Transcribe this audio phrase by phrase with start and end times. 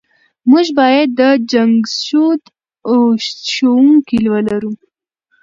[0.49, 1.21] موږ بايد د
[1.51, 2.41] جنګښود
[3.51, 4.71] ښوونځی ولرو.